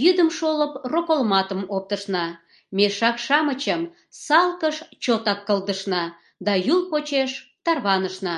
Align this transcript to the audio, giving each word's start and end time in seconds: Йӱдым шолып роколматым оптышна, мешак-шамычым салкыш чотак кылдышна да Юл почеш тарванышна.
Йӱдым 0.00 0.28
шолып 0.36 0.72
роколматым 0.92 1.60
оптышна, 1.76 2.26
мешак-шамычым 2.76 3.82
салкыш 4.24 4.76
чотак 5.02 5.38
кылдышна 5.46 6.02
да 6.46 6.52
Юл 6.74 6.80
почеш 6.90 7.30
тарванышна. 7.64 8.36